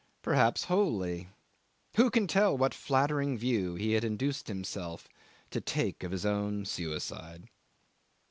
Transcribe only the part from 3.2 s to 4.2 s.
view he had